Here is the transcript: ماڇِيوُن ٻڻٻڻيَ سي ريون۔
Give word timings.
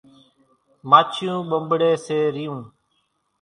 ماڇِيوُن 0.89 1.37
ٻڻٻڻيَ 1.49 1.89
سي 2.05 2.19
ريون۔ 2.35 2.61